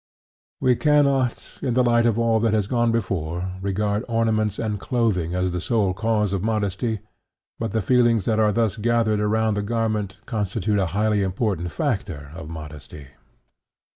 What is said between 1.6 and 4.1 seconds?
in the light of all that has gone before, regard